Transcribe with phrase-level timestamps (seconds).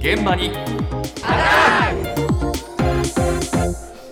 [0.00, 0.50] 現場に。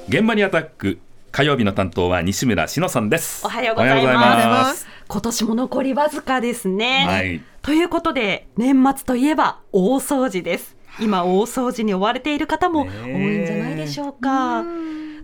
[0.07, 0.99] 現場にアタック。
[1.33, 3.47] 火曜日の担当は西村篠さんです。
[3.47, 4.87] おはようございます。
[5.09, 10.77] 今年も残りわずかですね、はい、ということで年末といえば大掃除です。
[11.01, 14.65] 今大掃除に追われている方も多いんじゃないでしょうか、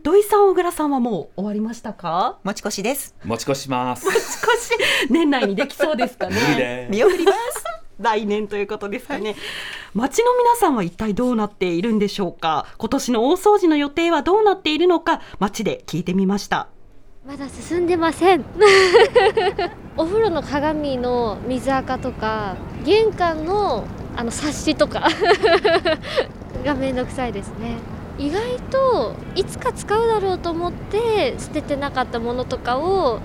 [0.02, 2.38] 土井さん、小倉さんはもう終わりましたか？
[2.42, 3.14] 持ち越しです。
[3.22, 4.06] 持ち越します。
[4.06, 4.30] 持ち越し、
[5.10, 6.88] 年内にできそうですかね。
[6.90, 7.63] 見送ります。
[7.98, 9.38] 来年ということですかね、はい、
[9.94, 12.66] 町の皆さんは一体どうなっているんでしょうか？
[12.78, 15.20] 今年の大掃除の予定はどうなっているのか？
[15.38, 16.68] 町で聞いてみました。
[17.26, 18.44] まだ進んでません。
[19.96, 23.84] お風呂の鏡の水垢とか玄関の
[24.16, 25.08] あの冊子とか。
[26.64, 27.76] がめんどくさいですね。
[28.18, 33.20] 意外といつか使うだろうと思って捨ててなかったものとかを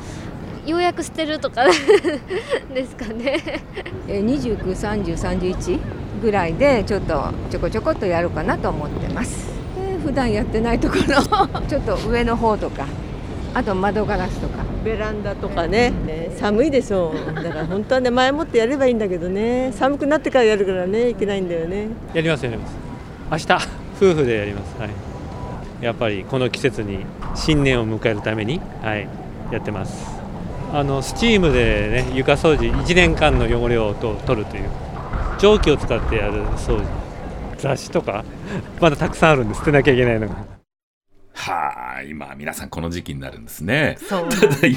[0.66, 1.66] ようやく捨てるとか
[2.74, 3.62] ですかね。
[4.08, 5.80] 29、30、31
[6.22, 11.62] ぐらいでちょっとちょこちょこっとやるかなと思ってます、えー、普段やってないところ。
[11.68, 12.86] ちょっと上の方とか
[13.54, 14.60] あと窓ガラスとか。
[14.84, 17.36] ベランダとかね、ね、寒いでしょう。
[17.36, 19.74] だから本当はね前もってやればいいんだけどね。
[19.74, 21.90] 寒くなってからやるからねいけないんだよね。
[22.14, 22.76] やりますやります。
[23.30, 23.68] 明日
[23.98, 24.80] 夫婦でやります。
[24.80, 24.90] はい。
[25.82, 27.06] やっぱりこの季節に
[27.36, 29.08] 新年を迎えるためにはい
[29.52, 30.19] やってます
[30.72, 34.70] あのスチームでね床掃除1年間の汚れをと取るという
[35.40, 36.86] 蒸気を使ってやる掃除
[37.58, 38.24] 雑誌とか？
[38.80, 40.60] まだたくさんあるんで捨てなきゃいけないのが。
[41.40, 43.98] はあ、今、皆さんこの時期になるんですね。
[44.10, 44.28] ただ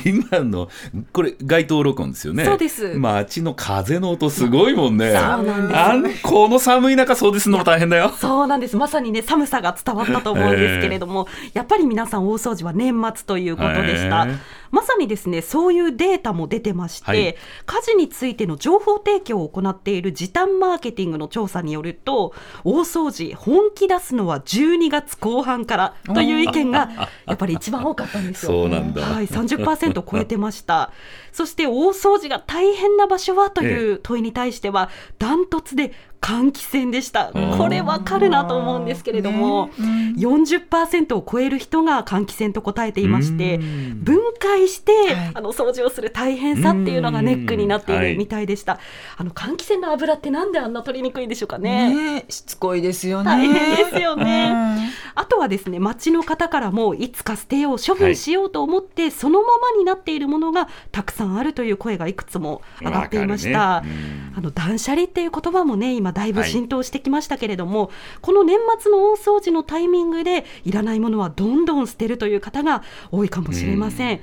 [0.05, 0.69] 今の、
[1.13, 2.45] これ街頭録音ですよね。
[2.45, 2.95] そうです。
[2.95, 5.11] 街の風の音すごいもんね。
[5.11, 6.21] そうなんです。
[6.25, 8.11] あこの寒い中掃除するのも大変だよ。
[8.17, 8.77] そうなんです。
[8.77, 14.27] まさにね、寒さが伝わったと思うんですけれども、 えー、やっぱり皆さん大掃除は年末ということでした。
[14.29, 22.35] えーまさにですねそういうデータも出てまして、はい、家事についての情報提供を行っている時短マーケティングの調査によると
[22.65, 26.91] 大掃除本気出すのは12月後半からという意見が
[27.27, 28.53] やっぱり一番多かったんですよ。
[28.53, 30.91] そうなんだ、はい、30%超えてました。
[31.33, 37.33] そして大掃除が大変な場所はという問いに対してはダントツで換気扇でした。
[37.59, 44.93] これわかるなと思うんですけれども、ね、40%を超える人が換気扇と答えていまして、分解して、
[45.35, 48.79] あの掃除をする大変さっていうのがネックになっているみたいでした。
[49.17, 51.93] あの換気扇の油ってなんであんな取りにくいんでしょうかね。
[52.15, 53.25] ねしつこいですよね。
[53.25, 54.93] 大変ですよね。
[55.17, 63.81] あとはですね、町の方からもいつか捨てよう、処分しようと思って、そのままになっているものがたくさんあるという声がいくつも上がっていました。
[63.81, 63.89] ね、
[64.37, 67.91] あの断捨離っていう言葉もね、今だいぶ浸透してきましたけれども、はい、
[68.21, 74.17] この年末の大掃除のタイミングでいらないものはどんどん捨てるという方が多いかもしれません。
[74.19, 74.21] ん。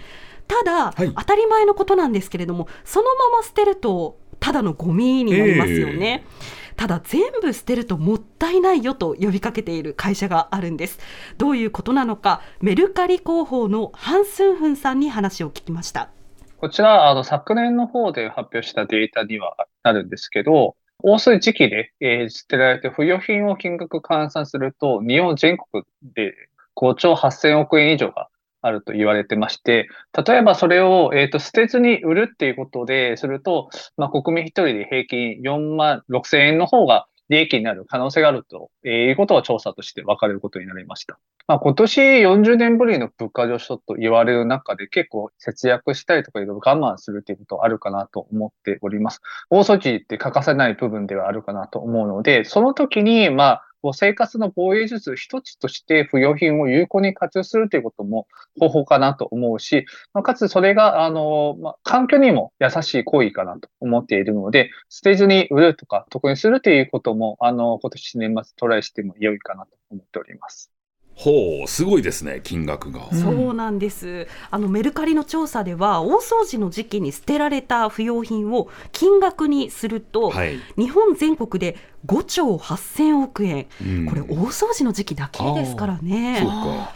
[0.47, 6.25] ただ、はい、当たり前のことなんですけれどもそのまま捨てるとただのゴミになりますよね。
[6.25, 10.97] えーただ全部捨てるともったいないよと呼びかけている会社があるんです。
[11.37, 16.09] どういうことなのかメルカリ広報のハン・スンフンさんに話を聞きました。
[16.55, 25.83] こちらあの昨年の方で発表したデータにはなるんですけど大数時期で、えー、捨てられて不要品を金額換算すると、日本全国
[26.13, 26.33] で
[26.75, 28.27] 5兆8000億円以上が
[28.61, 29.87] あると言われてまして、
[30.27, 41.19] 例えばそれを、えーと、捨てずに売るっていうことですると、まあ、国民一人で平均4万6000円の方が利益になる可能性があるということが調査として分かれることになりました。
[41.47, 49.21] まあ、今年40年ぶりの物価上昇と言われる中で結構節約したりとかいろいろ我慢するということあるかなと思っております。
[49.49, 58.27] 大措置って欠かせない部分ではあるかなと思うので、その時に、まあ、生活の防衛術一つとして不要品を有効に活用するということも
[58.59, 59.85] 方法かなと思うし、
[60.23, 70.78] かつそれが、あの、まあ、環境にも優しい行為かなと思っているので、捨てずに売るとか得にするということも、あの、今年年末トライしても良いかなと思っております。
[71.19, 74.25] ほうすごいですね金額が、そうなんです。
[74.51, 81.75] あのメルカリの調査では大掃除の時期に捨てられた不要品を金額にすると、はい、日本全国で
[82.05, 86.47] 5兆8000億円、うん、これ大掃除の時期だけですからね。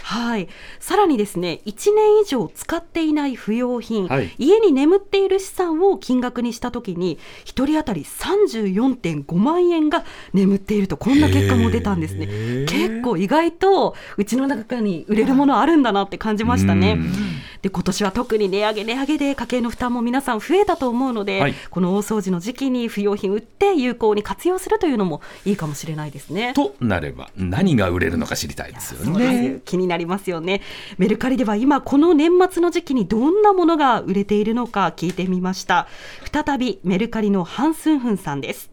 [0.02, 0.48] はい、
[0.80, 12.28] さらにですね1年以上使っていない不要品、はい、家に眠っている資産を金額にしたときに1人当たり34.5万円が眠っているとこんな結果も出たんですね。
[12.68, 17.00] 結構意外とうちの中に売れるものあるんだなって感じましたね。
[17.62, 26.54] で今年は特に値上げ値上げで家計の負担も皆さん増えたと思うので、はい、この大掃除の時期に不用品売って有効に活用するというのもいいかもしれないですね。
[26.54, 29.62] となれば何が売れるのか知りたいですよね。
[29.64, 30.62] 気になりますよね。
[30.98, 35.88] メルカリでは今この年末の時期にどんなものが売れているのか聞いてみました。
[36.34, 38.73] 再びメルカリのハンスンフンさんです。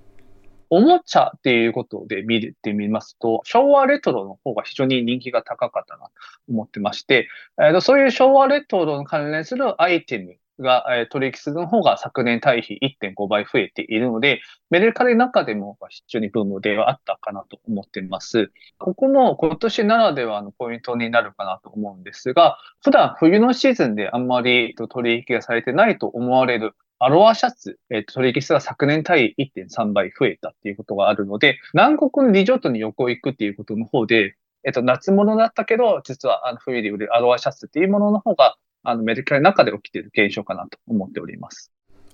[0.71, 6.13] おもちゃっていうことで見てみますと、昭和レトロの方が非常に人気が高かったなと
[6.49, 7.29] 思ってまして、
[7.61, 14.41] えー、そういう昭和レトロに関連するアイテムが、え、取引数の方が昨年対比1.5倍増えているので、
[14.71, 18.53] メルカリの中でも非常にブームではあったかなと思っています。
[18.79, 41.73] ここも今年ならではのポイントになるかなと思うんですが、普段冬のシーズンであんまり取引がされてないと思われるアロアシャツ、えっ、ー、と、取引数が昨年対1.3倍増えたっていうことがあるので、南国のリゾートに旅行行くっていうことの方で、えっ、ー、と、夏物だったけど、実はあの冬で売れるアロアシャツっていうものの方が、あの、メディカルの中で起きている現象かなと思っております。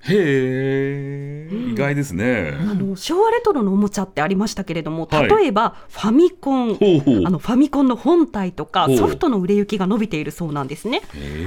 [0.09, 11.03] へえ、意外ですね、あの昭和レトロのおもちゃってありましたけれども、例えばファミコン、はい、あのファミコンの本体とかソフトの売れ行きが伸びているそうなんですね。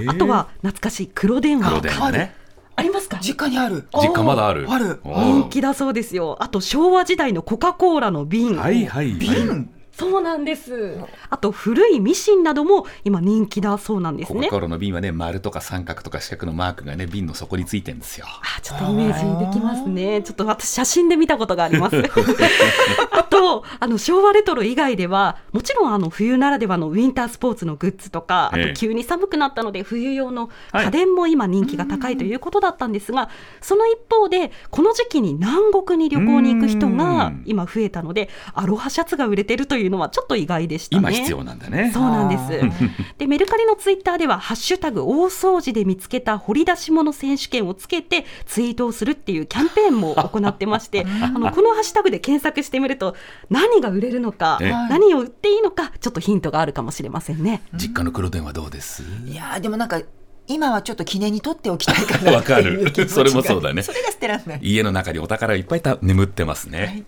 [0.07, 1.69] あとは懐かしい黒電話。
[1.69, 2.38] 黒電話ね。
[2.79, 3.19] ありますか？
[3.21, 3.87] 実家にある。
[3.93, 4.65] 実家まだある。
[4.69, 5.01] ある。
[5.03, 6.37] 人気だそうですよ。
[6.39, 8.55] あと昭和時代のコカ・コーラの瓶。
[8.57, 10.97] はいはい、瓶そうなんです。
[11.29, 14.39] あと古いミシンなども今人気だそうなんですね。
[14.39, 18.25] コカ・コロの瓶はね丸とか三角とか四角のマークがね瓶の底についてるんですよ。
[18.27, 20.21] あちょっとイメージできますね。
[20.21, 21.97] ちょっと私写真で見たことがあります。
[23.11, 33.29] あとあの昭和レトロ以外ではもちろんあの冬ならではのウィンタースポーツのグッズとか、あと急に寒くなったので冬用の家電も今人気が高いということだったんですが、
[33.61, 40.99] その一方でこの時期に南国に旅行に行く人が今増えたのでアロハシャツが売れてるといういうのはちょっと意外でしたね。
[40.99, 41.91] 今必要なんだね。
[41.93, 42.89] そうなんです。
[43.17, 53.15] でメルカリのツイッターではハッシュタグ大掃除で見つけた掘り出し物選手権をつけてツイートをするっていうキャンペーンも行ってまして、 あのこのハッシュタグで検索してみると
[53.49, 57.61] 何が売れるのか、何を売っていいのかちょっとヒントがあるかもしれませんね。
[57.73, 59.03] 実家の黒電話どうです？
[59.25, 60.01] いやでもなんか
[60.47, 62.91] 今はちょっと記念に取っておきたいかなわかる。
[63.07, 63.83] それもそうだね。
[63.83, 64.59] それが捨てられない。
[64.63, 66.79] 家の中にお宝いっぱい眠ってますね。
[66.79, 67.05] はい